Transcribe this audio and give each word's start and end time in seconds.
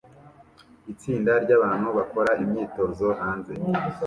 Itsinda 0.93 1.31
ryabantu 1.43 1.87
bakora 1.97 2.31
imyitozo 2.43 3.05
hanze 3.19 3.53